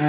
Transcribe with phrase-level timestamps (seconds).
[0.00, 0.06] Bom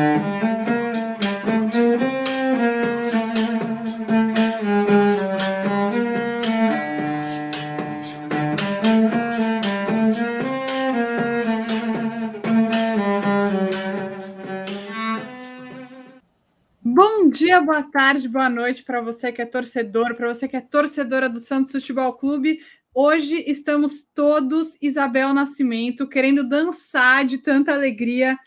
[17.29, 21.27] dia, boa tarde, boa noite para você que é torcedor, para você que é torcedora
[21.27, 22.61] do Santos Futebol Clube.
[22.93, 28.39] Hoje estamos todos Isabel Nascimento querendo dançar de tanta alegria,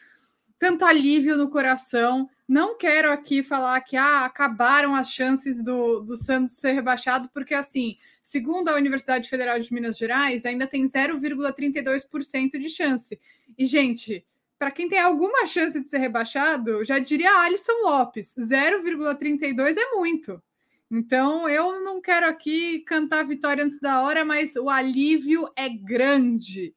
[0.59, 2.29] tanto alívio no coração.
[2.47, 7.55] Não quero aqui falar que ah, acabaram as chances do, do Santos ser rebaixado, porque
[7.55, 13.19] assim, segundo a Universidade Federal de Minas Gerais, ainda tem 0,32% de chance.
[13.57, 14.27] E, gente,
[14.59, 20.43] para quem tem alguma chance de ser rebaixado, já diria Alisson Lopes: 0,32 é muito.
[20.91, 26.75] Então, eu não quero aqui cantar vitória antes da hora, mas o alívio é grande.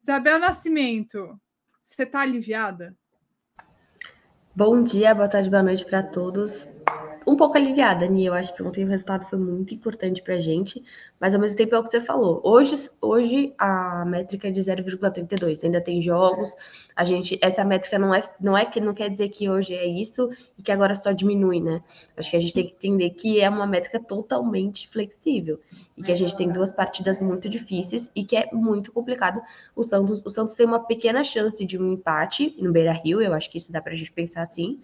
[0.00, 1.38] Isabel Nascimento,
[1.84, 2.96] você está aliviada?
[4.60, 6.66] Bom dia, boa tarde, boa noite para todos
[7.28, 8.24] um pouco aliviada, Ni.
[8.24, 10.82] Eu acho que ontem o resultado foi muito importante para a gente,
[11.20, 12.40] mas ao mesmo tempo é o que você falou.
[12.42, 15.64] Hoje, hoje a métrica é de 0,32.
[15.64, 16.54] Ainda tem jogos.
[16.96, 19.86] A gente, essa métrica não é, não é que não quer dizer que hoje é
[19.86, 21.82] isso e que agora só diminui, né?
[22.16, 25.60] Acho que a gente tem que entender que é uma métrica totalmente flexível
[25.96, 29.42] e que a gente tem duas partidas muito difíceis e que é muito complicado.
[29.76, 33.20] O Santos, o Santos tem uma pequena chance de um empate no Beira Rio.
[33.20, 34.80] Eu acho que isso dá para a gente pensar assim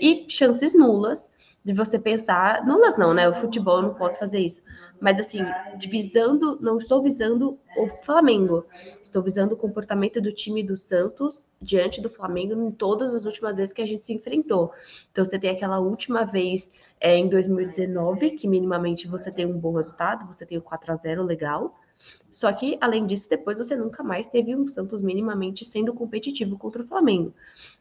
[0.00, 1.30] e chances nulas
[1.68, 3.28] de você pensar, nulas não, né?
[3.28, 4.62] O futebol eu não posso fazer isso.
[4.98, 5.40] Mas assim,
[5.86, 8.66] visando, não estou visando o Flamengo,
[9.02, 13.58] estou visando o comportamento do time do Santos diante do Flamengo em todas as últimas
[13.58, 14.72] vezes que a gente se enfrentou.
[15.12, 19.74] Então você tem aquela última vez é, em 2019, que minimamente você tem um bom
[19.76, 21.78] resultado, você tem o 4 a 0 legal.
[22.30, 26.82] Só que, além disso, depois você nunca mais teve um Santos minimamente sendo competitivo contra
[26.82, 27.34] o Flamengo.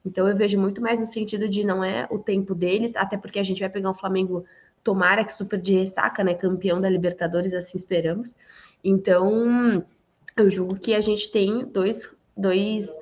[0.06, 3.40] Então eu vejo muito mais no sentido de não é o tempo deles, até porque
[3.40, 4.46] a gente vai pegar um Flamengo,
[4.84, 6.34] tomara que super de ressaca, né?
[6.34, 8.36] Campeão da Libertadores, assim esperamos.
[8.84, 9.86] Então,
[10.36, 12.96] eu julgo que a gente tem dois dois,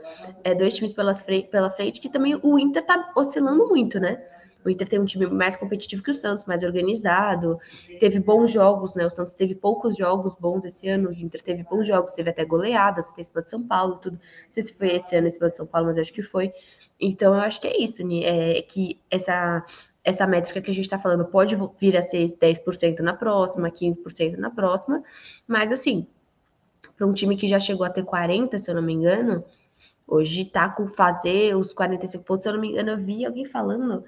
[0.43, 4.23] é, dois times pela pela frente, que também o Inter tá oscilando muito, né?
[4.65, 7.59] O Inter tem um time mais competitivo que o Santos, mais organizado,
[7.99, 9.05] teve bons jogos, né?
[9.05, 12.43] O Santos teve poucos jogos bons esse ano, o Inter teve bons jogos, teve até
[12.43, 14.15] goleadas, até em cima de São Paulo, tudo.
[14.15, 16.51] Não sei se foi esse ano em cima de São Paulo, mas acho que foi.
[16.99, 19.63] Então, eu acho que é isso, é que essa
[20.03, 24.37] essa métrica que a gente está falando pode vir a ser 10% na próxima, 15%
[24.37, 25.03] na próxima,
[25.47, 26.05] mas assim,
[26.95, 29.43] para um time que já chegou a ter 40, se eu não me engano,
[30.07, 33.45] hoje tá com fazer os 45 pontos, se eu não me engano, eu vi alguém
[33.45, 34.05] falando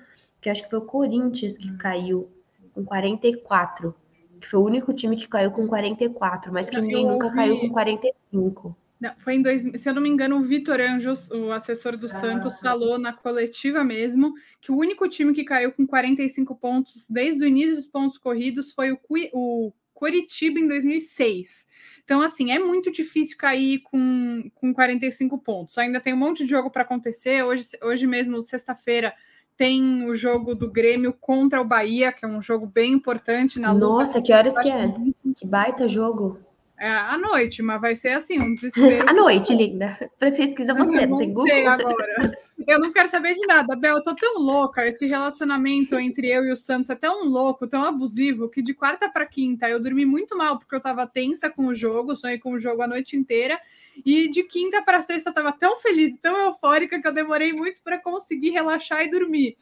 [0.47, 2.31] que acho que foi o Corinthians que caiu
[2.73, 3.93] com 44,
[4.39, 7.69] que foi o único time que caiu com 44, mas que ninguém nunca caiu com
[7.69, 8.77] 45.
[8.99, 12.07] Não, foi em dois, se eu não me engano, o Vitor Anjos, o assessor do
[12.07, 17.07] Santos, ah, falou na coletiva mesmo que o único time que caiu com 45 pontos
[17.09, 18.99] desde o início dos pontos corridos foi o,
[19.33, 21.67] o Curitiba em 2006.
[22.05, 25.77] Então, assim, é muito difícil cair com, com 45 pontos.
[25.77, 27.43] Ainda tem um monte de jogo para acontecer.
[27.43, 29.13] Hoje, hoje mesmo, sexta-feira,
[29.57, 33.73] tem o jogo do Grêmio contra o Bahia, que é um jogo bem importante na
[33.73, 34.93] Nossa, que horas que é?
[35.35, 36.39] Que baita jogo.
[36.79, 39.09] É à noite, mas vai ser assim, um desespero.
[39.09, 39.97] à noite, linda.
[40.19, 41.67] Para pesquisa você, eu não, tem Google.
[41.67, 42.37] agora.
[42.67, 43.97] Eu não quero saber de nada, Bel.
[43.97, 44.85] Eu tô tão louca.
[44.85, 49.09] Esse relacionamento entre eu e o Santos é tão louco, tão abusivo, que de quarta
[49.09, 52.51] para quinta eu dormi muito mal, porque eu tava tensa com o jogo, sonhei com
[52.51, 53.59] o jogo a noite inteira.
[54.05, 57.81] E de quinta para sexta eu estava tão feliz, tão eufórica que eu demorei muito
[57.83, 59.57] para conseguir relaxar e dormir.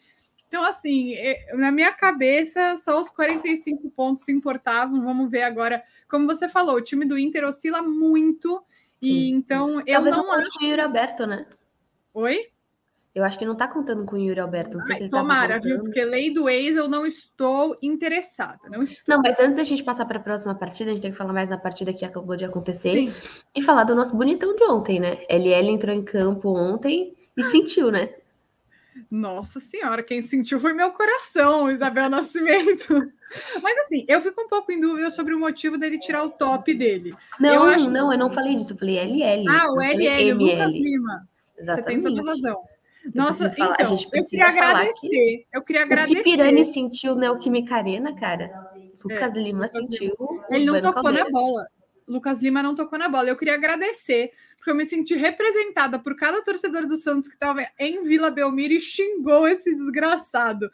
[0.47, 5.03] Então, assim, é, na minha cabeça, só os 45 pontos importavam.
[5.03, 5.83] Vamos ver agora.
[6.07, 8.63] Como você falou, o time do Inter oscila muito.
[9.01, 9.09] Sim.
[9.09, 10.51] E então eu Talvez não acho.
[10.51, 11.45] Com o Yuri Alberto, né?
[12.13, 12.47] Oi?
[13.15, 14.77] Eu acho que não tá contando com o Yuri Alberto.
[14.77, 15.79] Não sei Ai, se tomara, viu?
[15.79, 18.59] Porque lei do ex eu não estou interessada.
[18.69, 19.15] Não, estou.
[19.15, 21.31] não, mas antes da gente passar para a próxima partida, a gente tem que falar
[21.31, 23.13] mais da partida que acabou de acontecer Sim.
[23.55, 25.19] e falar do nosso bonitão de ontem, né?
[25.29, 28.09] LL entrou em campo ontem e sentiu, né?
[29.09, 32.93] Nossa senhora, quem sentiu foi meu coração, Isabel Nascimento.
[33.63, 36.73] Mas assim, eu fico um pouco em dúvida sobre o motivo dele tirar o top
[36.73, 37.15] dele.
[37.39, 37.89] Não, eu acho...
[37.89, 39.47] não, eu não falei disso, eu falei LL.
[39.47, 41.27] Ah, o LL, o Lucas Lima.
[41.57, 42.01] Exatamente.
[42.01, 42.74] Você tem toda razão.
[43.13, 45.07] Nossa, então, a gente eu queria agradecer.
[45.07, 46.13] Que, eu queria agradecer.
[46.13, 48.49] O que Pirani sentiu Neoquímica Arena, cara.
[49.03, 50.15] Lucas é, Lima Lucas sentiu.
[50.49, 51.25] Ele não tocou Caldeira.
[51.25, 51.67] na bola.
[52.07, 53.29] Lucas Lima não tocou na bola.
[53.29, 57.67] Eu queria agradecer, porque eu me senti representada por cada torcedor do Santos que estava
[57.77, 60.69] em Vila Belmiro e xingou esse desgraçado.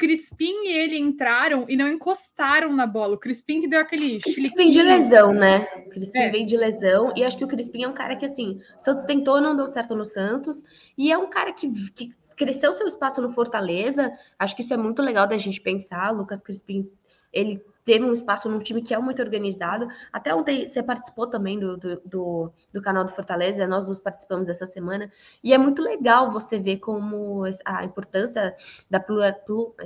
[0.00, 3.16] Crispim e ele entraram e não encostaram na bola.
[3.16, 5.68] O Crispim que deu aquele Crispim vem de lesão, né?
[5.86, 6.30] O Crispim é.
[6.30, 7.12] vem de lesão.
[7.14, 9.68] E acho que o Crispim é um cara que, assim, o Santos tentou, não deu
[9.68, 10.64] certo no Santos.
[10.96, 14.10] E é um cara que, que cresceu seu espaço no Fortaleza.
[14.38, 16.10] Acho que isso é muito legal da gente pensar.
[16.12, 16.90] Lucas Crispim,
[17.30, 19.88] ele teve um espaço num time que é muito organizado.
[20.12, 24.48] Até ontem você participou também do, do, do, do canal do Fortaleza, nós nos participamos
[24.48, 25.10] essa semana,
[25.42, 28.54] e é muito legal você ver como a importância
[28.88, 29.34] da plural,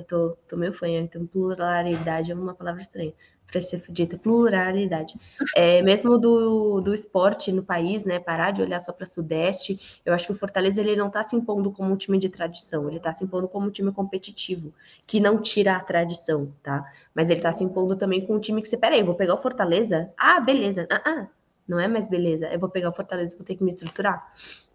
[0.07, 3.15] tô, tô meio fã, então pluralidade é uma palavra estranha,
[3.47, 5.15] para ser dita pluralidade.
[5.57, 8.19] É, mesmo do, do esporte no país, né?
[8.19, 10.01] Parar de olhar só para Sudeste.
[10.05, 12.89] Eu acho que o Fortaleza ele não está se impondo como um time de tradição,
[12.89, 14.73] ele está se impondo como um time competitivo,
[15.07, 16.85] que não tira a tradição, tá?
[17.15, 19.43] Mas ele está se impondo também com um time que você, peraí, vou pegar o
[19.43, 20.13] Fortaleza?
[20.17, 20.87] Ah, beleza.
[20.91, 21.27] Ah, ah,
[21.67, 22.47] não é mais beleza.
[22.47, 24.33] Eu vou pegar o Fortaleza, vou ter que me estruturar.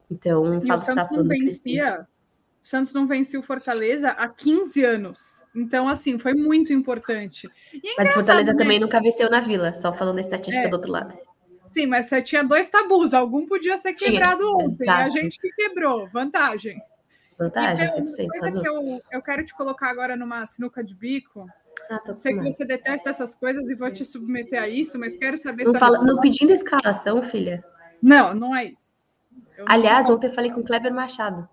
[0.10, 2.07] Então, e o Santos não vencia.
[2.63, 5.44] O Santos não vencia o Fortaleza há 15 anos.
[5.56, 7.47] Então, assim, foi muito importante.
[7.73, 8.57] É mas o Fortaleza né?
[8.57, 10.69] também nunca venceu na Vila, só falando a estatística é.
[10.69, 11.17] do outro lado.
[11.67, 15.03] Sim, mas você tinha dois tabus, algum podia ser quebrado tinha, ontem, exato.
[15.03, 16.81] a gente que quebrou, vantagem.
[17.38, 18.27] Vantagem, e, 100%.
[18.27, 21.47] Coisa que eu, eu quero te colocar agora numa sinuca de bico.
[21.89, 25.38] Ah, Sei que você detesta essas coisas e vou te submeter a isso, mas quero
[25.38, 27.63] saber não, fala, não pedindo escalação, filha.
[28.01, 28.94] Não, não é isso.
[29.57, 30.15] Eu Aliás, não...
[30.15, 31.47] ontem eu falei com o Kleber Machado.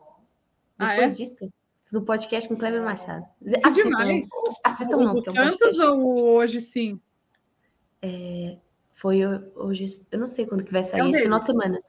[0.79, 1.17] Ah, Depois ah, é?
[1.17, 1.37] disso,
[1.85, 3.25] fiz um podcast com o Kleber Machado.
[3.43, 4.29] Que assistam, demais.
[4.65, 7.01] Assistam o, o Santos ou hoje sim?
[8.03, 8.57] É,
[8.93, 9.21] foi
[9.55, 11.81] hoje, eu não sei quando que vai sair, é esse final de semana.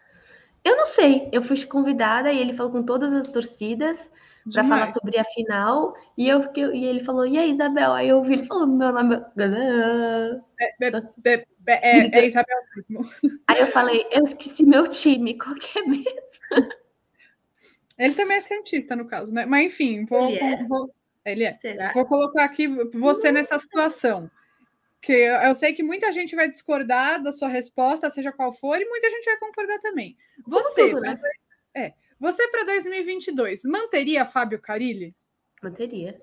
[0.63, 4.09] Eu não sei, eu fui convidada e ele falou com todas as torcidas
[4.53, 6.41] para falar sobre a final e eu
[6.73, 10.39] e ele falou e aí Isabel aí eu ouvi ele falando meu nome é,
[10.81, 10.87] é,
[11.25, 13.05] é, é, é Isabel mesmo
[13.47, 16.05] aí eu falei eu esqueci meu time qual que é mesmo
[17.97, 19.45] ele também é cientista, no caso, né?
[19.45, 20.29] Mas enfim, vou.
[20.29, 20.63] Ele é.
[20.65, 20.93] Vou,
[21.25, 21.55] ele é.
[21.93, 24.29] Vou colocar aqui você nessa situação.
[25.01, 28.85] Que eu sei que muita gente vai discordar da sua resposta, seja qual for, e
[28.85, 30.17] muita gente vai concordar também.
[30.45, 31.17] Você, tudo, né?
[31.73, 35.15] é, você para 2022, manteria Fábio Carilli?
[35.61, 36.19] Manteria.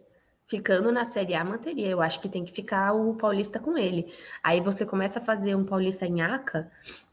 [0.46, 1.88] Ficando na Série A, manteria.
[1.88, 4.12] Eu acho que tem que ficar o Paulista com ele.
[4.42, 6.70] Aí você começa a fazer um Paulista em Aca,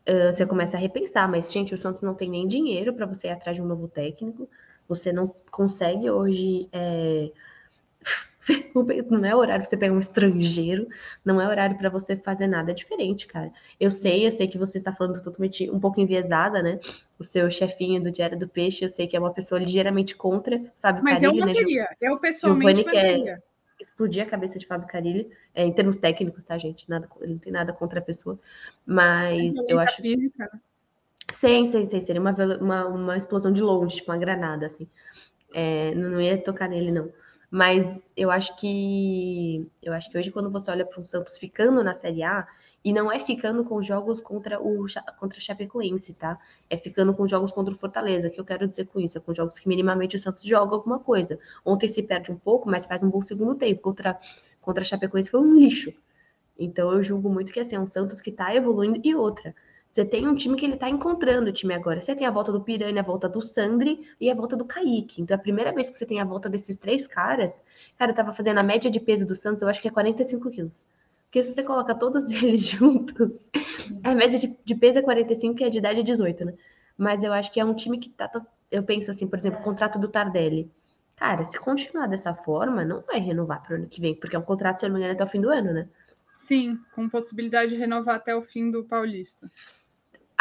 [0.08, 1.30] uh, você começa a repensar.
[1.30, 3.88] Mas, gente, o Santos não tem nem dinheiro para você ir atrás de um novo
[3.88, 4.50] técnico.
[4.88, 6.68] Você não consegue hoje.
[6.72, 7.32] É...
[9.10, 10.88] não é horário para você pegar um estrangeiro,
[11.24, 13.52] não é horário para você fazer nada diferente, cara.
[13.80, 16.80] Eu sei, eu sei que você está falando totalmente um pouco enviesada, né?
[17.20, 20.60] O seu chefinho do Diário do Peixe, eu sei que é uma pessoa ligeiramente contra
[20.82, 21.88] Fábio Mas Carilli, eu não queria, né?
[22.02, 23.42] eu pessoalmente quer
[23.82, 26.90] explodir a cabeça de Fábio Carilli, é, em termos técnicos, tá, gente?
[26.90, 28.40] Nada, ele não tem nada contra a pessoa,
[28.86, 30.02] mas eu acho...
[30.02, 30.62] Física?
[31.32, 34.88] Sim, sim, sim, seria uma, uma, uma explosão de longe, tipo uma granada, assim.
[35.54, 37.12] É, não ia tocar nele, não.
[37.52, 41.84] Mas eu acho que eu acho que hoje, quando você olha para o Santos ficando
[41.84, 42.48] na Série A,
[42.84, 44.86] e não é ficando com jogos contra o
[45.20, 46.40] contra a Chapecoense, tá?
[46.70, 49.34] É ficando com jogos contra o Fortaleza, que eu quero dizer com isso, é com
[49.34, 51.38] jogos que minimamente o Santos joga alguma coisa.
[51.66, 53.82] Ontem se perde um pouco, mas faz um bom segundo tempo.
[53.82, 54.18] Contra,
[54.62, 55.94] contra a Chapecoense foi um lixo.
[56.58, 59.54] Então eu julgo muito que assim, é um Santos que está evoluindo e outra.
[59.92, 62.02] Você tem um time que ele tá encontrando o time agora.
[62.02, 65.22] Você tem a volta do Piranha, a volta do Sandri e a volta do Kaique.
[65.22, 67.62] Então, a primeira vez que você tem a volta desses três caras,
[67.98, 70.50] cara, eu tava fazendo a média de peso do Santos, eu acho que é 45
[70.50, 70.88] quilos.
[71.26, 73.50] Porque se você coloca todos eles juntos,
[74.02, 76.54] a média de, de peso é 45 e a de idade é 18, né?
[76.98, 78.30] Mas eu acho que é um time que tá.
[78.70, 80.72] Eu penso assim, por exemplo, o contrato do Tardelli.
[81.18, 84.40] Cara, se continuar dessa forma, não vai renovar para o ano que vem, porque é
[84.40, 85.88] um contrato, se eu não me engano, até o fim do ano, né?
[86.34, 89.52] Sim, com possibilidade de renovar até o fim do Paulista.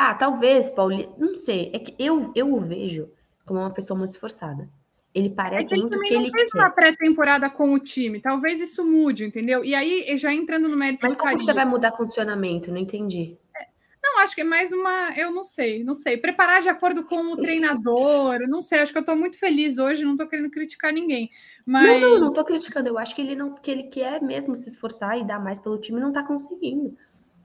[0.03, 1.71] Ah, talvez, Paulinho, não sei.
[1.75, 3.11] É que eu, eu o vejo
[3.45, 4.67] como uma pessoa muito esforçada.
[5.15, 6.59] Ele parece é que muito que ele fez quer.
[6.59, 8.19] uma pré-temporada com o time.
[8.19, 9.63] Talvez isso mude, entendeu?
[9.63, 12.73] E aí, já entrando no mérito Mas como você vai mudar condicionamento?
[12.73, 13.37] Não entendi.
[13.55, 13.67] É,
[14.03, 15.13] não, acho que é mais uma.
[15.19, 16.17] Eu não sei, não sei.
[16.17, 18.81] Preparar de acordo com o treinador, não sei.
[18.81, 21.31] Acho que eu estou muito feliz hoje, não estou querendo criticar ninguém.
[21.67, 22.01] Mas...
[22.01, 22.89] Não, não, não estou criticando.
[22.89, 25.79] Eu acho que ele não que ele quer mesmo se esforçar e dar mais pelo
[25.79, 26.97] time, não está conseguindo.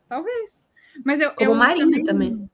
[0.08, 0.66] Talvez.
[1.04, 2.50] Mas eu, Como eu Marinho também, também.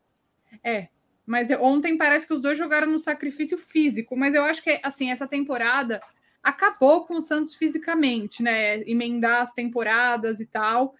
[0.63, 0.87] É.
[1.25, 4.17] Mas eu, ontem parece que os dois jogaram no sacrifício físico.
[4.17, 6.01] Mas eu acho que, assim, essa temporada
[6.43, 8.81] acabou com o Santos fisicamente, né?
[8.81, 10.95] Emendar as temporadas e tal.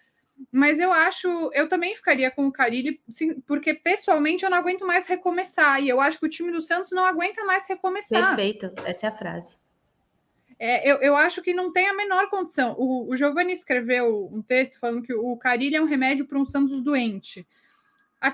[0.52, 3.00] Mas eu acho, eu também ficaria com o Carilli,
[3.46, 5.82] porque pessoalmente eu não aguento mais recomeçar.
[5.84, 8.36] E eu acho que o time do Santos não aguenta mais recomeçar.
[8.36, 9.61] Perfeito, essa é a frase.
[10.64, 12.76] É, eu, eu acho que não tem a menor condição.
[12.78, 16.46] O, o Giovanni escreveu um texto falando que o Carilli é um remédio para um
[16.46, 17.48] Santos doente.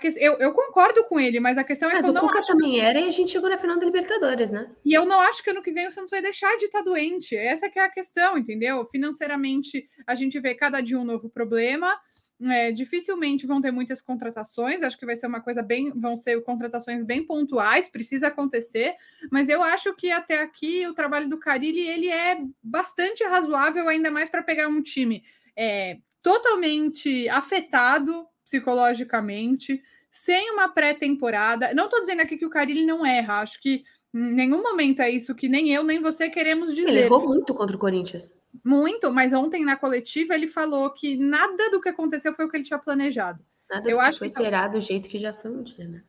[0.02, 0.08] Que...
[0.18, 2.82] Eu, eu, concordo com ele, mas a questão é mas que eu não Cuca também
[2.82, 4.70] era e a gente chegou na final da Libertadores, né?
[4.84, 6.84] E eu não acho que ano que vem o Santos vai deixar de estar tá
[6.84, 7.34] doente.
[7.34, 8.86] Essa que é a questão, entendeu?
[8.92, 11.98] Financeiramente, a gente vê cada dia um novo problema.
[12.39, 16.39] É, dificilmente vão ter muitas contratações, acho que vai ser uma coisa bem, vão ser
[16.44, 18.96] contratações bem pontuais, precisa acontecer,
[19.32, 24.12] mas eu acho que até aqui o trabalho do Carilli ele é bastante razoável, ainda
[24.12, 25.24] mais para pegar um time
[25.56, 31.74] é, totalmente afetado psicologicamente, sem uma pré-temporada.
[31.74, 35.10] Não estou dizendo aqui que o Carilli não erra, acho que em nenhum momento é
[35.10, 36.89] isso que nem eu nem você queremos dizer.
[36.89, 38.32] Ele errou muito contra o Corinthians.
[38.64, 42.58] Muito, mas ontem na coletiva ele falou que nada do que aconteceu foi o que
[42.58, 43.44] ele tinha planejado.
[43.70, 46.02] Nada eu acho que foi será do jeito que já foi um dia, né?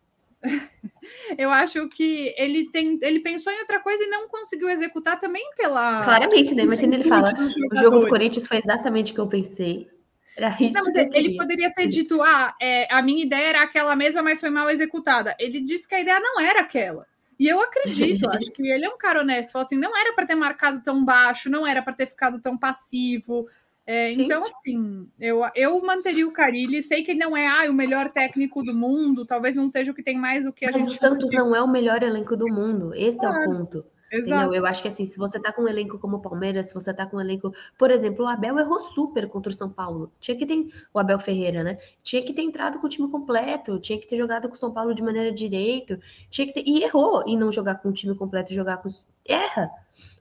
[1.37, 5.45] eu acho que ele tem, ele pensou em outra coisa e não conseguiu executar também
[5.57, 6.05] pela.
[6.05, 6.63] Claramente, né?
[6.63, 9.89] Imagina ele fala: o jogo do Corinthians foi exatamente o que eu pensei.
[10.37, 13.63] Era isso não, mas ele, ele poderia ter dito: ah, é, a minha ideia era
[13.63, 15.35] aquela mesma, mas foi mal executada.
[15.39, 17.07] Ele disse que a ideia não era aquela.
[17.39, 19.53] E eu acredito, acho que ele é um cara honesto.
[19.53, 22.59] Falou assim: não era para ter marcado tão baixo, não era para ter ficado tão
[22.59, 23.47] passivo.
[23.87, 26.83] É, então, assim, eu, eu manteria o Carilli.
[26.83, 29.95] Sei que ele não é ah, o melhor técnico do mundo, talvez não seja o
[29.95, 30.91] que tem mais o que a Mas gente.
[30.91, 32.93] Mas o Santos não é o melhor elenco do mundo.
[32.95, 33.35] Esse claro.
[33.35, 33.87] é o ponto.
[34.11, 34.55] Exato.
[34.55, 36.93] Eu acho que assim, se você tá com um elenco como o Palmeiras, se você
[36.95, 40.11] tá com um elenco, por exemplo, o Abel errou super contra o São Paulo.
[40.19, 41.79] Tinha que ter o Abel Ferreira, né?
[42.03, 44.73] Tinha que ter entrado com o time completo, tinha que ter jogado com o São
[44.73, 45.99] Paulo de maneira direito,
[46.31, 48.89] tinha que ter e errou em não jogar com o time completo e jogar com
[49.27, 49.71] erra.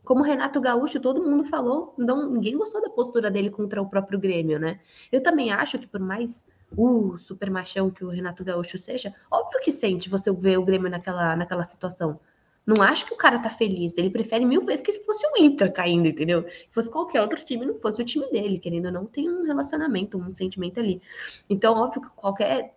[0.03, 3.89] Como o Renato Gaúcho, todo mundo falou, não, ninguém gostou da postura dele contra o
[3.89, 4.79] próprio Grêmio, né?
[5.11, 9.61] Eu também acho que por mais uh, super machão que o Renato Gaúcho seja, óbvio
[9.61, 12.19] que sente você ver o Grêmio naquela, naquela situação.
[12.67, 13.97] Não acho que o cara tá feliz.
[13.97, 16.43] Ele prefere mil vezes que se fosse o Inter caindo, entendeu?
[16.43, 19.43] Se fosse qualquer outro time, não fosse o time dele, querendo ou não, tem um
[19.45, 21.01] relacionamento, um sentimento ali.
[21.49, 22.75] Então, óbvio que qualquer.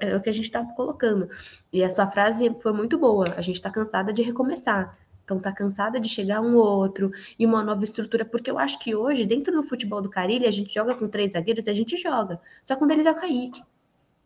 [0.00, 1.30] É o que a gente tá colocando.
[1.72, 3.32] E a sua frase foi muito boa.
[3.36, 4.98] A gente tá cansada de recomeçar.
[5.24, 8.94] Então tá cansada de chegar um outro e uma nova estrutura, porque eu acho que
[8.96, 11.96] hoje, dentro do futebol do Carilho, a gente joga com três zagueiros e a gente
[11.96, 12.40] joga.
[12.64, 13.62] Só que um deles é o Kaique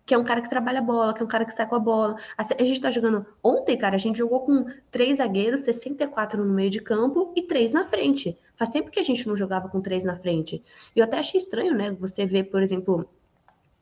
[0.06, 1.75] que é um cara que trabalha a bola, que é um cara que sai com
[1.75, 2.16] a bola.
[2.37, 3.25] A gente tá jogando.
[3.42, 7.73] Ontem, cara, a gente jogou com três zagueiros, 64 no meio de campo e três
[7.73, 8.38] na frente.
[8.54, 10.62] Faz tempo que a gente não jogava com três na frente.
[10.94, 11.90] E eu até achei estranho, né?
[11.92, 13.08] Você ver, por exemplo,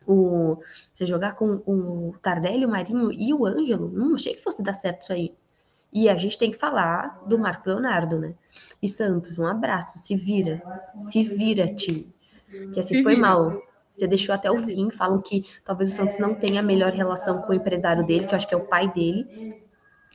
[0.06, 0.58] o
[0.92, 3.90] você jogar com o Tardelli, o Marinho e o Ângelo.
[3.90, 5.34] Não achei que fosse dar certo isso aí.
[5.92, 8.34] E a gente tem que falar do Marcos Leonardo, né?
[8.80, 10.62] E Santos, um abraço, se vira,
[10.94, 12.12] se vira, time.
[12.72, 13.60] Que assim foi mal.
[13.92, 14.90] Você deixou até o fim.
[14.90, 18.32] Falam que talvez o Santos não tenha a melhor relação com o empresário dele, que
[18.32, 19.62] eu acho que é o pai dele.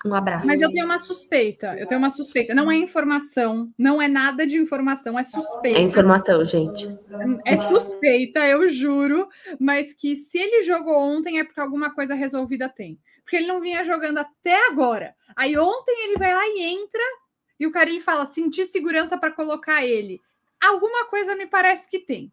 [0.05, 0.47] Um abraço.
[0.47, 1.75] Mas eu tenho uma suspeita.
[1.77, 2.53] Eu tenho uma suspeita.
[2.53, 5.79] Não é informação, não é nada de informação, é suspeita.
[5.79, 6.87] É informação, gente.
[7.45, 9.27] É suspeita, eu juro.
[9.59, 12.99] Mas que se ele jogou ontem é porque alguma coisa resolvida tem.
[13.23, 15.15] Porque ele não vinha jogando até agora.
[15.35, 17.03] Aí ontem ele vai lá e entra
[17.59, 20.21] e o cara ele fala: sentir segurança para colocar ele.
[20.61, 22.31] Alguma coisa me parece que tem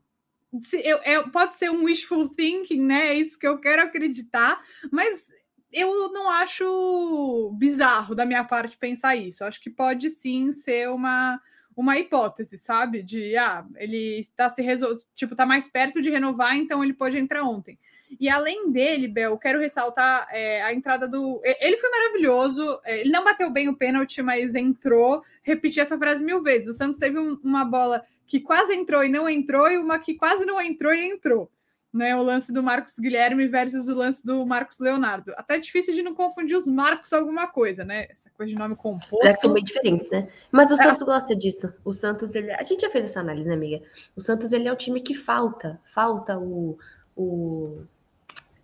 [1.05, 3.09] eu, pode ser um wishful thinking, né?
[3.09, 5.29] É isso que eu quero acreditar, mas
[5.73, 9.45] eu não acho bizarro da minha parte pensar isso.
[9.45, 11.41] acho que pode sim ser uma,
[11.77, 13.03] uma hipótese, sabe?
[13.03, 14.95] De ah, ele está se resol...
[15.15, 17.79] tipo, tá mais perto de renovar, então ele pode entrar ontem.
[18.21, 21.41] E além dele, Bel, quero ressaltar é, a entrada do.
[21.43, 22.81] Ele foi maravilhoso.
[22.85, 25.23] É, ele não bateu bem o pênalti, mas entrou.
[25.43, 26.69] Repeti essa frase mil vezes.
[26.69, 30.15] O Santos teve um, uma bola que quase entrou e não entrou, e uma que
[30.15, 31.51] quase não entrou e entrou.
[31.93, 35.33] Né, o lance do Marcos Guilherme versus o lance do Marcos Leonardo.
[35.37, 38.09] Até difícil de não confundir os Marcos alguma coisa, né?
[38.11, 39.25] Essa coisa de nome composto.
[39.25, 40.27] É, são bem diferentes, né?
[40.51, 40.77] Mas o é.
[40.79, 41.73] Santos gosta disso.
[41.85, 42.51] O Santos, ele...
[42.51, 43.81] a gente já fez essa análise, né, amiga?
[44.17, 45.81] O Santos, ele é o time que falta.
[45.85, 46.77] Falta o.
[47.15, 47.85] o...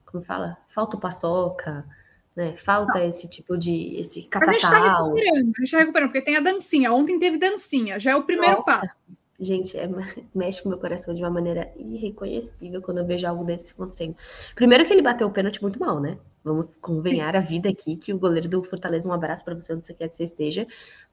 [0.06, 0.58] Como fala?
[0.74, 1.86] Falta o paçoca,
[2.34, 2.54] né?
[2.54, 3.08] Falta não.
[3.08, 3.94] esse tipo de.
[3.96, 4.54] esse catatal.
[4.60, 6.92] Mas a gente tá recuperando, a gente tá recuperando, porque tem a dancinha.
[6.92, 8.80] Ontem teve dancinha, já é o primeiro Nossa.
[8.80, 8.94] passo.
[9.40, 9.88] Gente, é,
[10.34, 14.14] mexe com o meu coração de uma maneira irreconhecível quando eu vejo algo desse acontecendo.
[14.54, 16.18] Primeiro que ele bateu o pênalti muito mal, né?
[16.44, 19.84] Vamos convenhar a vida aqui que o goleiro do Fortaleza, um abraço para você onde
[19.84, 20.66] você quer que você esteja,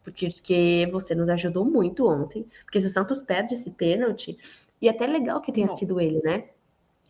[0.04, 2.46] porque, porque você nos ajudou muito ontem.
[2.64, 4.38] Porque se o Santos perde esse pênalti,
[4.82, 5.80] e até legal que tenha Nossa.
[5.80, 6.46] sido ele, né?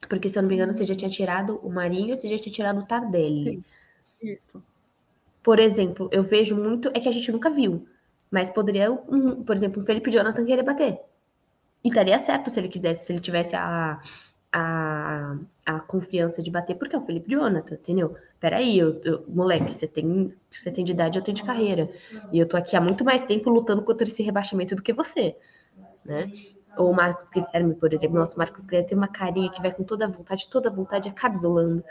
[0.07, 2.37] Porque, se eu não me engano, você já tinha tirado o Marinho e você já
[2.37, 3.43] tinha tirado o Tardelli.
[3.43, 3.63] Sim,
[4.21, 4.63] isso.
[5.43, 6.89] Por exemplo, eu vejo muito.
[6.89, 7.87] É que a gente nunca viu.
[8.29, 10.99] Mas poderia, um, por exemplo, o Felipe Jonathan querer bater.
[11.83, 14.01] E estaria certo se ele quisesse, se ele tivesse a,
[14.51, 18.15] a, a confiança de bater, porque é o Felipe Jonathan, entendeu?
[18.39, 21.89] Peraí, eu, eu, moleque, você tem, você tem de idade, eu tenho de carreira.
[22.31, 25.35] E eu tô aqui há muito mais tempo lutando contra esse rebaixamento do que você,
[26.05, 26.31] né?
[26.77, 28.17] Ou o Marcos Guilherme, por exemplo.
[28.17, 30.71] Nossa, o Marcos Guilherme tem uma carinha que vai com toda a vontade, toda a
[30.71, 31.83] vontade acaba isolando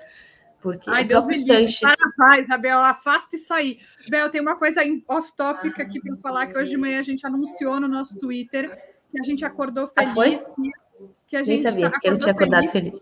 [0.66, 1.38] Porque Ai, Deus me.
[1.38, 1.78] Sanches.
[1.78, 3.78] Para a paz, Abel, afasta isso aí.
[4.08, 7.78] Bel, tem uma coisa off-topic aqui para falar, que hoje de manhã a gente anunciou
[7.78, 8.68] no nosso Twitter
[9.12, 10.70] que a gente acordou Ah, feliz, que,
[11.28, 13.00] que a Nem gente sabia, tá- porque eu tinha acordado feliz.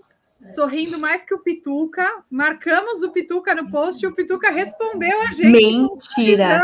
[0.54, 2.06] sorrindo mais que o Pituca.
[2.30, 5.50] Marcamos o Pituca no post e o Pituca respondeu a gente.
[5.50, 6.62] Mentira!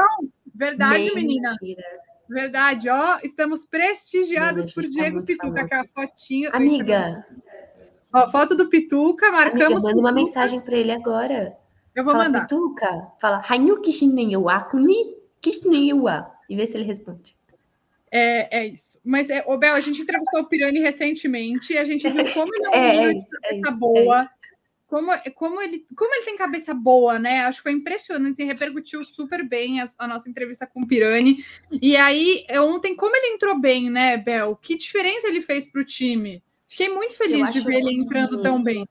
[0.54, 1.48] Verdade, menina.
[1.62, 1.82] Mentira.
[2.28, 3.18] Verdade, ó.
[3.24, 6.50] Estamos prestigiados por tá Diego muito Pituca, que é a fotinha.
[6.50, 7.26] Amiga,
[8.12, 9.82] Ó, foto do Pituca, amiga, marcamos.
[9.82, 11.56] manda uma mensagem pra ele agora.
[11.94, 12.42] Eu vou Fala, mandar.
[12.42, 13.12] Pituca.
[13.20, 16.30] Fala, Hanyu Kishinewa, Kuni Kishinewa.
[16.48, 17.36] E vê se ele responde.
[18.10, 18.98] É, é isso.
[19.04, 22.52] Mas, é, ô, Bel, a gente entrevistou o Pirani recentemente e a gente viu como
[22.54, 24.30] ele é um É, é de é cabeça isso, boa.
[24.88, 27.44] Como, como, ele, como ele tem cabeça boa, né?
[27.44, 31.44] Acho que foi impressionante, assim, repercutiu super bem a, a nossa entrevista com o Pirani.
[31.70, 34.56] E aí, é, ontem, como ele entrou bem, né, Bel?
[34.56, 36.42] Que diferença ele fez para o time?
[36.70, 38.86] Fiquei muito feliz de ver ele que- entrando tão bem.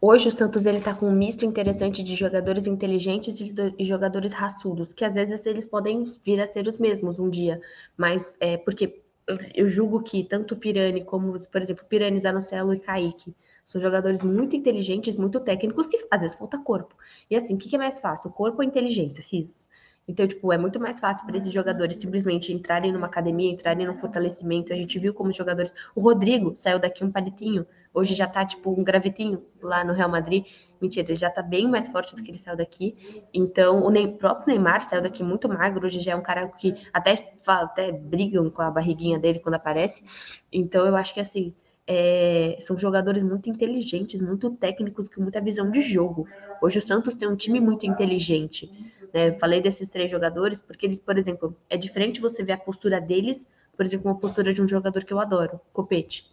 [0.00, 4.32] Hoje o Santos ele tá com um misto interessante de jogadores inteligentes e, do- jogadores
[4.32, 7.60] raçudos, que às vezes eles podem vir a ser os mesmos um dia,
[7.96, 12.72] mas é porque eu, eu julgo que tanto o Pirani como, por exemplo, Pirani, Zanocelo
[12.72, 13.34] e Kaique
[13.64, 16.94] são jogadores muito inteligentes, muito técnicos, que às vezes falta corpo.
[17.28, 18.30] E assim, o que, que é mais fácil?
[18.30, 19.24] Corpo ou inteligência?
[19.28, 19.68] Risos.
[20.06, 23.96] Então, tipo, é muito mais fácil para esses jogadores simplesmente entrarem numa academia, entrarem num
[23.96, 24.72] fortalecimento.
[24.72, 25.72] A gente viu como os jogadores.
[25.94, 30.08] O Rodrigo saiu daqui um palitinho, hoje já tá, tipo, um gravetinho lá no Real
[30.10, 30.44] Madrid.
[30.80, 32.96] Mentira, ele já tá bem mais forte do que ele saiu daqui.
[33.32, 37.14] Então, o próprio Neymar saiu daqui muito magro, hoje já é um cara que até,
[37.46, 40.04] até brigam com a barriguinha dele quando aparece.
[40.52, 41.54] Então, eu acho que assim.
[41.86, 46.26] é, são jogadores muito inteligentes, muito técnicos, com muita visão de jogo.
[46.60, 48.70] Hoje o Santos tem um time muito inteligente.
[49.12, 53.00] Eu falei desses três jogadores porque eles, por exemplo, é diferente você ver a postura
[53.00, 56.30] deles, por exemplo, uma postura de um jogador que eu adoro, Copete.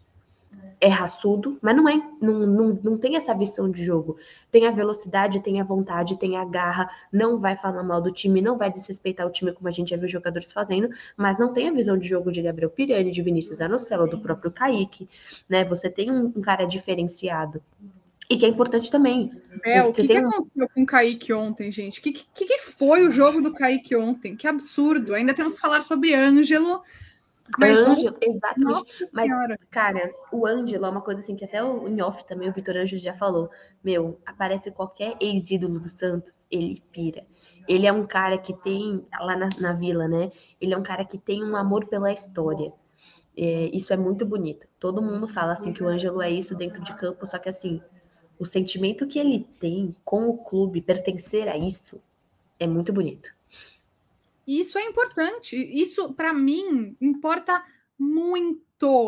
[0.82, 4.18] É raçudo, mas não é, não, não, não tem essa visão de jogo.
[4.50, 8.42] Tem a velocidade, tem a vontade, tem a garra, não vai falar mal do time,
[8.42, 11.68] não vai desrespeitar o time como a gente já viu jogadores fazendo, mas não tem
[11.68, 15.10] a visão de jogo de Gabriel Pirani, de Vinícius Anocelo, do próprio Kaique,
[15.50, 15.66] né?
[15.66, 17.62] Você tem um, um cara diferenciado.
[18.30, 19.32] E que é importante também.
[19.64, 22.00] Bel, o que, tem aconteceu com o Kaique ontem, gente?
[22.00, 24.36] O que, que, que foi o jogo do Kaique ontem?
[24.36, 25.16] Que absurdo.
[25.16, 26.84] Ainda temos que falar sobre Ângelo.
[27.58, 28.64] Mas ontem, Ângelo, exatamente.
[28.64, 29.60] nossa Mas senhora.
[29.72, 32.76] Cara, o Ângelo é uma coisa assim que até o em off também o Vitor
[32.76, 33.50] Ângelo já falou.
[33.84, 37.26] Meu, aparece qualquer ex-ídolo do Santos, ele pira.
[37.68, 40.32] Ele é um cara que tem, lá na, na vila, né?
[40.62, 42.72] Ele é um cara que tem um amor pela história.
[43.36, 44.68] É, isso é muito bonito.
[44.80, 47.82] Todo mundo fala assim que o Ângelo é isso dentro de campo, só que assim,
[48.40, 52.02] o sentimento que ele tem com o clube, pertencer a isso,
[52.58, 53.30] é muito bonito.
[54.48, 55.56] Isso é importante.
[55.56, 57.64] Isso, para mim, importa
[57.98, 58.62] muito,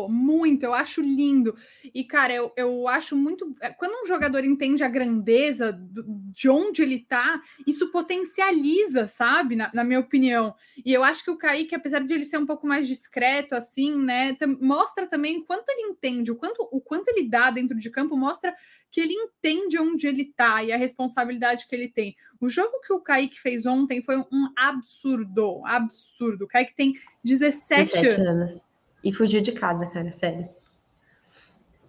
[0.08, 0.64] muito.
[0.64, 1.56] Eu acho lindo.
[1.94, 3.54] E, cara, eu, eu acho muito.
[3.60, 9.56] é, Quando um jogador entende a grandeza do- de onde ele tá, isso potencializa, sabe?
[9.56, 10.54] Na, na minha opinião.
[10.84, 13.96] E eu acho que o Kaique, apesar de ele ser um pouco mais discreto, assim,
[13.96, 18.16] né, mostra também quanto ele entende, o quanto, o quanto ele dá dentro de campo,
[18.16, 18.54] mostra
[18.90, 22.14] que ele entende onde ele tá e a responsabilidade que ele tem.
[22.38, 26.44] O jogo que o Kaique fez ontem foi um absurdo, absurdo.
[26.44, 26.92] O Kaique tem
[27.24, 28.28] 17, 17 anos.
[28.28, 28.71] anos.
[29.02, 30.48] E fugiu de casa, cara, sério.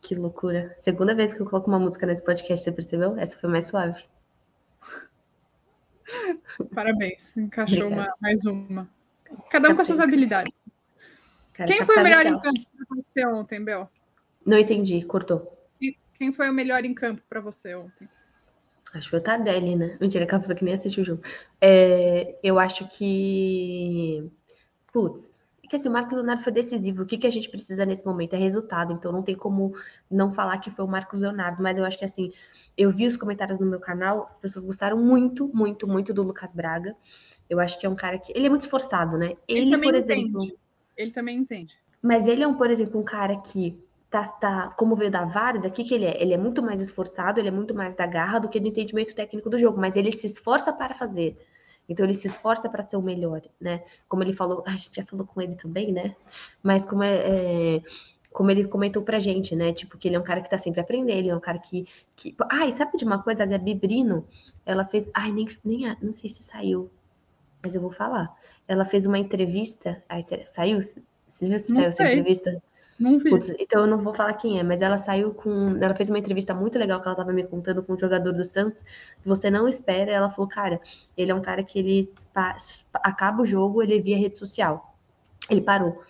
[0.01, 0.75] Que loucura.
[0.79, 3.17] Segunda vez que eu coloco uma música nesse podcast, você percebeu?
[3.17, 4.03] Essa foi mais suave.
[6.73, 8.89] Parabéns, encaixou uma, mais uma.
[9.49, 10.59] Cada um com as suas habilidades.
[11.53, 13.89] Cara, Quem foi o melhor em campo para você ontem, Bel?
[14.45, 15.57] Não entendi, cortou.
[16.15, 18.07] Quem foi o melhor em campo para você ontem?
[18.93, 19.97] Acho que foi o Tardelli, né?
[19.99, 21.23] Mentira, aquela pessoa que nem assistiu o jogo.
[21.59, 24.31] É, eu acho que.
[24.91, 25.32] Putz,
[25.75, 27.03] é que assim, o Marcos Leonardo foi decisivo.
[27.03, 28.93] O que, que a gente precisa nesse momento é resultado.
[28.93, 29.73] Então não tem como
[30.09, 31.61] não falar que foi o Marcos Leonardo.
[31.61, 32.31] Mas eu acho que assim,
[32.77, 36.53] eu vi os comentários no meu canal, as pessoas gostaram muito, muito, muito do Lucas
[36.53, 36.95] Braga.
[37.49, 38.31] Eu acho que é um cara que.
[38.35, 39.33] Ele é muito esforçado, né?
[39.47, 39.97] Ele, Ele, por entende.
[39.97, 40.59] exemplo.
[40.95, 41.75] Ele também entende.
[42.01, 45.69] Mas ele é, um, por exemplo, um cara que tá, tá como veio da Várzea,
[45.69, 46.21] o que, que ele é?
[46.21, 49.15] Ele é muito mais esforçado, ele é muito mais da garra do que do entendimento
[49.15, 51.37] técnico do jogo, mas ele se esforça para fazer.
[51.87, 53.83] Então ele se esforça para ser o melhor, né?
[54.07, 56.15] Como ele falou, a gente já falou com ele também, né?
[56.61, 57.81] Mas como é, é,
[58.31, 59.73] como ele comentou pra gente, né?
[59.73, 61.87] Tipo, que ele é um cara que tá sempre aprendendo, ele é um cara que.
[62.15, 62.35] que...
[62.49, 63.43] Ai, sabe de uma coisa?
[63.43, 64.25] A Gabi Brino,
[64.65, 65.09] ela fez.
[65.13, 66.89] Ai, nem, nem não sei se saiu,
[67.61, 68.35] mas eu vou falar.
[68.67, 70.03] Ela fez uma entrevista.
[70.09, 70.81] Ai, sa- saiu?
[70.81, 72.05] Você viu se Não saiu essa sei.
[72.07, 72.63] entrevista?
[72.99, 73.29] Não vi.
[73.29, 75.77] Putz, então eu não vou falar quem é, mas ela saiu com.
[75.81, 78.45] Ela fez uma entrevista muito legal que ela tava me contando com um jogador do
[78.45, 78.83] Santos,
[79.25, 80.11] você não espera.
[80.11, 80.79] Ela falou, cara,
[81.17, 82.11] ele é um cara que ele
[82.95, 84.95] acaba o jogo, ele via rede social.
[85.49, 86.03] Ele parou.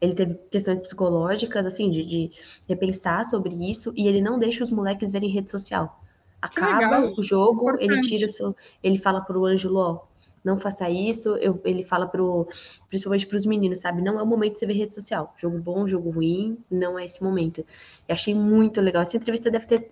[0.00, 2.30] ele teve questões psicológicas, assim, de, de
[2.68, 6.00] repensar sobre isso, e ele não deixa os moleques verem rede social.
[6.40, 7.92] Acaba o jogo, Importante.
[7.92, 8.56] ele tira o seu.
[8.82, 10.00] Ele fala pro Ângelo, ó,
[10.46, 11.36] não faça isso.
[11.38, 12.48] Eu, ele fala pro,
[12.88, 14.00] principalmente para os meninos, sabe?
[14.00, 15.34] Não é o momento de você ver rede social.
[15.36, 17.66] Jogo bom, jogo ruim, não é esse momento.
[18.08, 19.02] Eu achei muito legal.
[19.02, 19.90] Essa entrevista deve ter.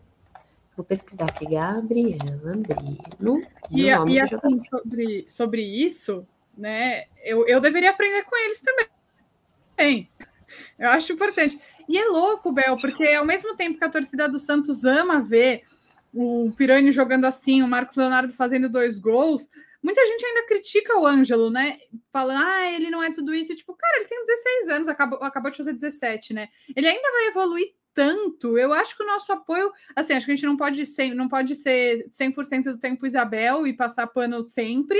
[0.76, 3.40] Vou pesquisar aqui, Gabriela Andrino.
[3.68, 6.24] E, e assim, sobre, sobre isso,
[6.56, 7.06] né?
[7.24, 10.08] Eu, eu deveria aprender com eles também.
[10.78, 11.60] Eu acho importante.
[11.88, 15.62] E é louco, Bel, porque ao mesmo tempo que a torcida do Santos ama ver
[16.12, 19.50] o Pirani jogando assim, o Marcos Leonardo fazendo dois gols,
[19.84, 21.78] muita gente ainda critica o Ângelo, né?
[22.10, 23.52] Falando, ah, ele não é tudo isso.
[23.52, 26.48] E, tipo, cara, ele tem 16 anos, acabou, acabou de fazer 17, né?
[26.74, 28.56] Ele ainda vai evoluir tanto.
[28.56, 31.28] Eu acho que o nosso apoio, assim, acho que a gente não pode ser, não
[31.28, 34.98] pode ser 100% do tempo Isabel e passar pano sempre.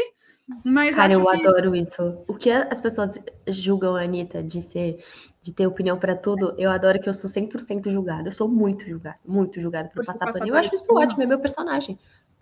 [0.62, 1.46] Mas Cara, eu que...
[1.46, 2.22] adoro isso.
[2.28, 3.18] O que as pessoas
[3.48, 5.02] julgam a Anitta de ser
[5.40, 8.28] de ter opinião para tudo, eu adoro que eu sou 100% julgada.
[8.28, 10.46] Eu sou muito julgada, muito julgada por, por passar pano.
[10.46, 11.98] Eu acho isso ótimo, é meu personagem.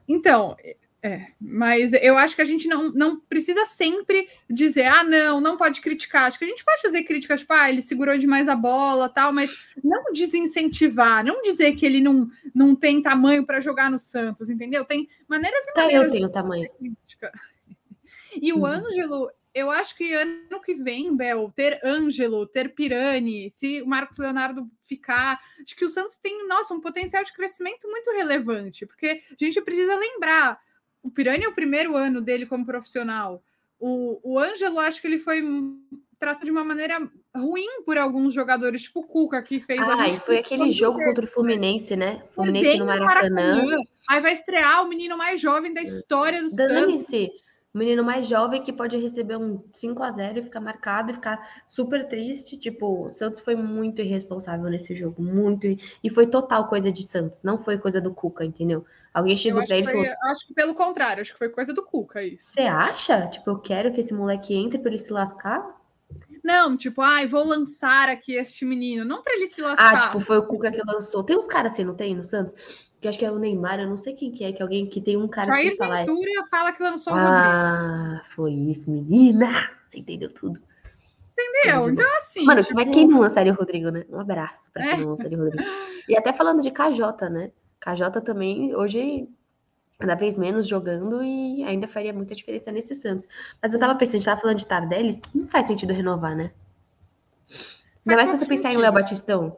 [0.07, 0.57] Então,
[1.05, 5.57] é, mas eu acho que a gente não, não precisa sempre dizer, ah, não, não
[5.57, 6.27] pode criticar.
[6.27, 9.33] Acho que a gente pode fazer críticas, tipo, ah, ele segurou demais a bola, tal,
[9.33, 14.49] mas não desincentivar, não dizer que ele não, não tem tamanho para jogar no Santos,
[14.49, 14.85] entendeu?
[14.85, 16.07] Tem maneiras e maneiras.
[16.07, 16.71] Eu tenho tamanho.
[18.41, 18.67] E o hum.
[18.67, 24.19] Ângelo, eu acho que ano que vem, Bel, ter Ângelo, ter Pirani, se o Marcos
[24.19, 29.21] Leonardo ficar, acho que o Santos tem, nossa, um potencial de crescimento muito relevante, porque
[29.31, 30.61] a gente precisa lembrar,
[31.03, 33.43] o Pirani é o primeiro ano dele como profissional.
[33.79, 35.43] O, o Ângelo, acho que ele foi
[36.19, 39.81] tratado de uma maneira ruim por alguns jogadores, tipo o Cuca, que fez.
[39.81, 42.23] Ah, e foi aquele jogo contra o Fluminense, né?
[42.31, 43.57] Fluminense no Maracanã.
[43.57, 43.77] Maracanã.
[44.09, 47.07] Aí vai estrear o menino mais jovem da história do Santos.
[47.75, 51.15] O menino mais jovem que pode receber um 5 a 0 e ficar marcado e
[51.15, 52.59] ficar super triste.
[52.59, 55.67] Tipo, o Santos foi muito irresponsável nesse jogo, muito.
[55.67, 58.85] E foi total coisa de Santos, não foi coisa do Cuca, entendeu?
[59.15, 60.07] Alguém chegou pra ele e falou.
[60.25, 62.53] Acho que pelo contrário, acho que foi coisa do Cuca isso.
[62.53, 63.27] Você acha?
[63.29, 65.81] Tipo, eu quero que esse moleque entre pra ele se lascar?
[66.45, 69.95] Não, tipo, ai, vou lançar aqui este menino, não para ele se lascar.
[69.95, 71.23] Ah, tipo, foi o Cuca que lançou.
[71.25, 72.55] Tem uns caras assim, não tem, no Santos?
[73.03, 74.87] Que acho que é o Neymar, eu não sei quem que é, que é alguém
[74.87, 76.05] que tem um cara Jair que fala.
[76.05, 79.69] Ventura fala que lançou o Ah, foi isso, menina!
[79.89, 80.61] Você entendeu tudo.
[81.33, 81.91] Entendeu?
[81.91, 82.45] Então, assim.
[82.45, 82.75] Mano, tipo...
[82.75, 84.05] como é quem não lançaria o Rodrigo, né?
[84.09, 84.97] Um abraço pra quem é.
[84.99, 85.69] não lançaria o Rodrigo.
[86.09, 87.51] E até falando de KJ, né?
[87.81, 89.29] KJ também, hoje,
[89.99, 93.27] cada vez menos jogando e ainda faria muita diferença nesse Santos.
[93.61, 96.53] Mas eu tava pensando, a gente tava falando de Tardelli, não faz sentido renovar, né?
[98.07, 99.57] Ainda mais se você pensar em Léo Batistão.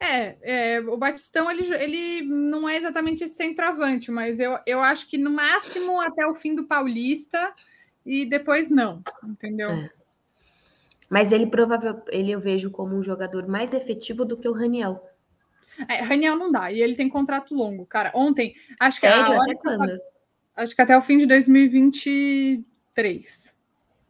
[0.00, 5.18] É, é, o Batistão ele, ele não é exatamente centroavante, mas eu, eu acho que
[5.18, 7.52] no máximo até o fim do Paulista
[8.06, 9.70] e depois não, entendeu?
[9.70, 9.90] É.
[11.10, 15.04] Mas ele provavelmente ele eu vejo como um jogador mais efetivo do que o Raniel.
[15.88, 18.12] É, Raniel não dá, e ele tem contrato longo, cara.
[18.14, 19.24] Ontem, acho que Sério?
[19.24, 19.80] a hora que eu,
[20.56, 23.52] acho que até o fim de 2023.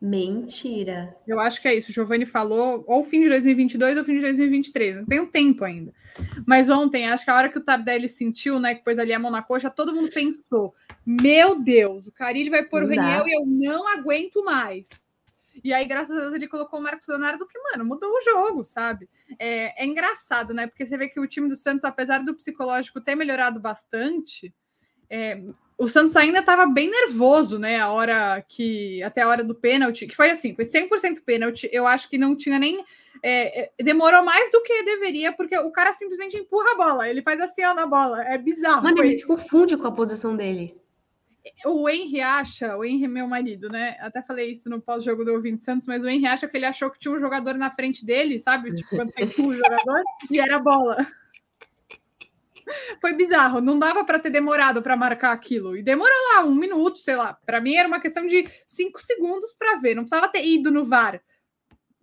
[0.00, 1.16] Mentira.
[1.26, 1.90] Eu acho que é isso.
[1.90, 4.96] O Giovanni falou ou fim de 2022 ou fim de 2023.
[4.96, 5.92] Não tem um tempo ainda.
[6.46, 9.18] Mas ontem, acho que a hora que o Tardelli sentiu, né, que pôs ali a
[9.18, 13.26] mão na coxa, todo mundo pensou: Meu Deus, o Carilli vai pôr não o Reniel
[13.26, 14.88] e eu não aguento mais.
[15.62, 18.64] E aí, graças a Deus, ele colocou o Marcos Leonardo, que, mano, mudou o jogo,
[18.64, 19.08] sabe?
[19.38, 20.68] É, é engraçado, né?
[20.68, 24.54] Porque você vê que o time do Santos, apesar do psicológico ter melhorado bastante,
[25.10, 25.42] é,
[25.78, 27.78] o Santos ainda estava bem nervoso, né?
[27.78, 29.00] A hora que.
[29.04, 31.68] Até a hora do pênalti, que foi assim, foi 100% pênalti.
[31.72, 32.84] Eu acho que não tinha nem.
[33.22, 37.08] É, é, demorou mais do que deveria, porque o cara simplesmente empurra a bola.
[37.08, 38.22] Ele faz assim ó, na bola.
[38.24, 38.82] É bizarro.
[38.82, 39.06] Mano, foi.
[39.06, 40.76] ele se confunde com a posição dele.
[41.64, 43.96] O Henry acha, o Henry, meu marido, né?
[44.00, 46.90] Até falei isso no pós-jogo do Ouvinte Santos, mas o Henry acha que ele achou
[46.90, 48.74] que tinha um jogador na frente dele, sabe?
[48.74, 51.06] Tipo, quando você empurra o jogador, e era bola.
[53.00, 55.76] Foi bizarro, não dava para ter demorado para marcar aquilo.
[55.76, 57.34] E demorou lá um minuto, sei lá.
[57.46, 60.84] Para mim era uma questão de cinco segundos para ver, não precisava ter ido no
[60.84, 61.20] VAR.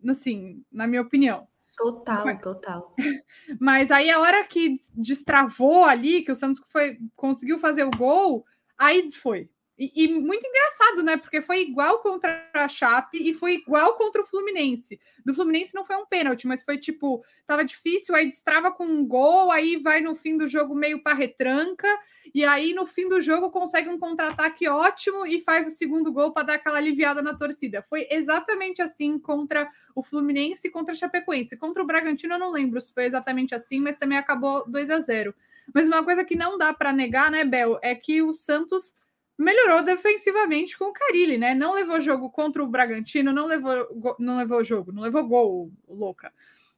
[0.08, 1.48] Assim, na minha opinião.
[1.76, 2.96] Total, Mas, total.
[3.60, 8.46] Mas aí a hora que destravou ali, que o Santos foi, conseguiu fazer o gol,
[8.78, 9.50] aí foi.
[9.78, 11.18] E, e, muito engraçado, né?
[11.18, 15.00] Porque foi igual contra a Chape e foi igual contra o Fluminense.
[15.26, 19.06] Do Fluminense não foi um pênalti, mas foi tipo, tava difícil, aí destrava com um
[19.06, 21.88] gol, aí vai no fim do jogo meio para retranca,
[22.34, 26.32] e aí no fim do jogo consegue um contra-ataque ótimo e faz o segundo gol
[26.32, 27.82] para dar aquela aliviada na torcida.
[27.82, 31.58] Foi exatamente assim contra o Fluminense e contra a Chapecoense.
[31.58, 35.00] Contra o Bragantino eu não lembro se foi exatamente assim, mas também acabou 2 a
[35.00, 35.36] 0.
[35.74, 38.94] Mas uma coisa que não dá para negar, né, Bel, é que o Santos
[39.38, 41.54] melhorou defensivamente com o Carilli, né?
[41.54, 46.32] Não levou jogo contra o Bragantino, não levou, não levou jogo, não levou gol, louca.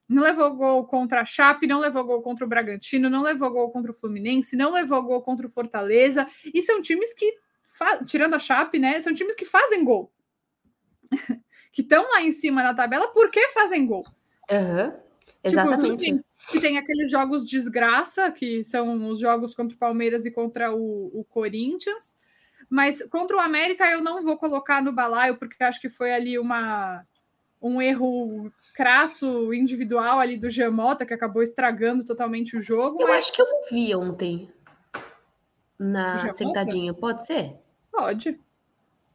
[0.09, 3.69] Não levou gol contra a Chape, não levou gol contra o Bragantino, não levou gol
[3.71, 6.25] contra o Fluminense, não levou gol contra o Fortaleza.
[6.53, 7.37] E são times que,
[8.05, 9.01] tirando a Chape, né?
[9.01, 10.11] São times que fazem gol.
[11.73, 14.05] que estão lá em cima na tabela porque fazem gol.
[14.49, 14.93] Uhum,
[15.43, 16.05] exatamente.
[16.05, 20.73] Tipo, tem, tem aqueles jogos desgraça, que são os jogos contra o Palmeiras e contra
[20.73, 22.16] o, o Corinthians.
[22.69, 26.37] Mas contra o América eu não vou colocar no balaio, porque acho que foi ali
[26.37, 27.05] uma,
[27.61, 33.01] um erro crasso individual ali do Giamota, que acabou estragando totalmente o jogo.
[33.01, 33.19] Eu mas...
[33.19, 34.51] acho que eu não vi ontem
[35.79, 37.55] na sentadinha, pode ser?
[37.91, 38.39] Pode.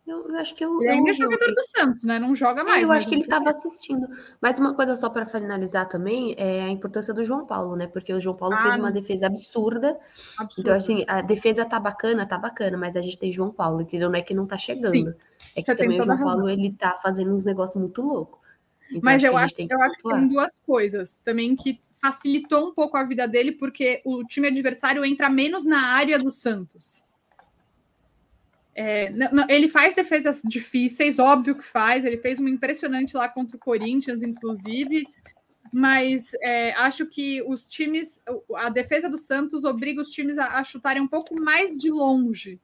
[0.05, 0.81] Eu, eu acho que eu.
[0.83, 2.19] Ele ainda é jogador do Santos, né?
[2.19, 2.83] Não joga mais.
[2.83, 4.09] É, eu acho que ele estava assistindo.
[4.41, 7.87] Mas uma coisa só para finalizar também é a importância do João Paulo, né?
[7.87, 9.97] Porque o João Paulo ah, fez uma defesa absurda.
[10.37, 10.61] absurda.
[10.61, 14.11] Então, assim, a defesa tá bacana, tá bacana, mas a gente tem João Paulo, entendeu?
[14.11, 14.93] Não é que não tá chegando.
[14.93, 15.15] Sim,
[15.55, 18.41] é que também o João Paulo ele tá fazendo uns negócios muito loucos.
[18.91, 22.97] Então, Mas eu acho, eu acho que tem duas coisas também que facilitou um pouco
[22.97, 27.05] a vida dele, porque o time adversário entra menos na área do Santos.
[28.75, 32.05] É, não, não, ele faz defesas difíceis, óbvio que faz.
[32.05, 35.05] Ele fez uma impressionante lá contra o Corinthians, inclusive.
[35.73, 38.21] Mas é, acho que os times,
[38.57, 42.61] a defesa do Santos obriga os times a, a chutarem um pouco mais de longe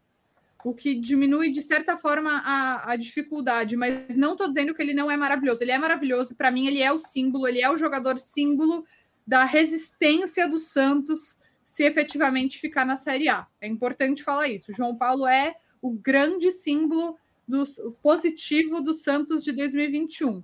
[0.65, 3.77] o que diminui, de certa forma, a, a dificuldade.
[3.77, 5.63] Mas não estou dizendo que ele não é maravilhoso.
[5.63, 6.35] Ele é maravilhoso.
[6.35, 8.85] Para mim, ele é o símbolo, ele é o jogador símbolo
[9.27, 13.47] da resistência do Santos se efetivamente ficar na Série A.
[13.61, 14.73] É importante falar isso.
[14.73, 17.65] O João Paulo é o grande símbolo do
[18.03, 20.43] positivo do Santos de 2021.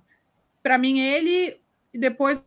[0.63, 1.59] Para mim, ele
[1.93, 2.41] e depois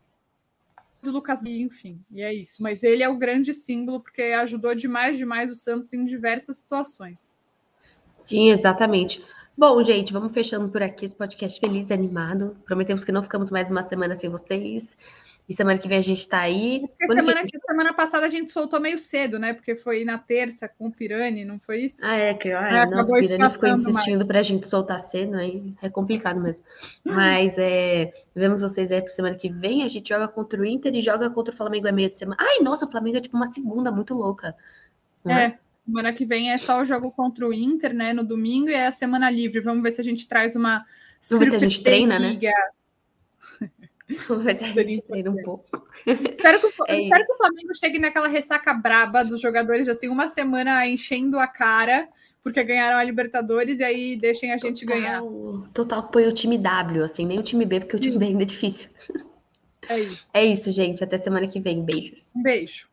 [1.07, 2.63] o Lucas, enfim, e é isso.
[2.63, 7.35] Mas ele é o grande símbolo porque ajudou demais, demais o Santos em diversas situações.
[8.23, 9.25] Sim, exatamente.
[9.57, 12.57] Bom, gente, vamos fechando por aqui esse podcast feliz e animado.
[12.65, 14.85] Prometemos que não ficamos mais uma semana sem vocês.
[15.49, 16.85] E semana que vem a gente tá aí.
[17.01, 17.59] Semana, que...
[17.59, 19.55] semana passada a gente soltou meio cedo, né?
[19.55, 22.05] Porque foi na terça com o Pirani, não foi isso?
[22.05, 25.37] Ah, é, que ah, é, nossa, o Pirani ficou insistindo para a gente soltar cedo,
[25.37, 26.67] aí é complicado mesmo.
[27.03, 29.83] Mas é, vemos vocês aí para semana que vem.
[29.85, 32.37] A gente joga contra o Inter e joga contra o Flamengo é meio de semana.
[32.39, 34.55] Ai, nossa, o Flamengo é tipo uma segunda muito louca.
[35.27, 35.33] É.
[35.33, 35.59] é.
[35.87, 38.13] Semana que vem é só o jogo contra o Inter, né?
[38.13, 39.61] No domingo, e é a semana livre.
[39.61, 40.85] Vamos ver se a gente traz uma.
[41.31, 42.39] Vamos ver se a gente treina, né?
[44.27, 45.87] Vamos ver se a gente treina um pouco.
[46.31, 50.27] Espero, que, é espero que, o Flamengo chegue naquela ressaca braba dos jogadores, assim, uma
[50.27, 52.09] semana enchendo a cara,
[52.43, 55.23] porque ganharam a Libertadores, e aí deixem a gente total, ganhar.
[55.75, 58.19] Total, põe o time W, assim, nem o time B, porque o time isso.
[58.19, 58.89] B ainda é difícil.
[59.89, 60.29] É isso.
[60.33, 61.05] É isso, gente.
[61.05, 61.85] Até semana que vem.
[61.85, 62.33] Beijos.
[62.35, 62.89] Um beijo.